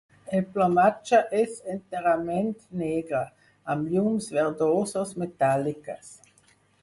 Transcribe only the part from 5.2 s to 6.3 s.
metàl·liques.